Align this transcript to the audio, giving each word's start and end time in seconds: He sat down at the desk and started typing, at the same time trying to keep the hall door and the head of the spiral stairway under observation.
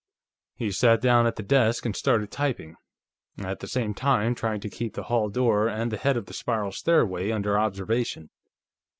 He 0.55 0.71
sat 0.71 0.99
down 0.99 1.27
at 1.27 1.35
the 1.35 1.43
desk 1.43 1.85
and 1.85 1.95
started 1.95 2.31
typing, 2.31 2.75
at 3.37 3.59
the 3.59 3.67
same 3.67 3.93
time 3.93 4.33
trying 4.33 4.59
to 4.61 4.67
keep 4.67 4.95
the 4.95 5.03
hall 5.03 5.29
door 5.29 5.67
and 5.69 5.91
the 5.91 5.97
head 5.97 6.17
of 6.17 6.25
the 6.25 6.33
spiral 6.33 6.71
stairway 6.71 7.29
under 7.29 7.55
observation. 7.59 8.31